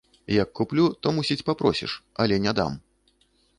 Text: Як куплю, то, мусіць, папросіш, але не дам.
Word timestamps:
Як 0.35 0.49
куплю, 0.59 0.85
то, 1.03 1.11
мусіць, 1.17 1.45
папросіш, 1.51 1.91
але 2.27 2.43
не 2.49 2.57
дам. 2.63 2.83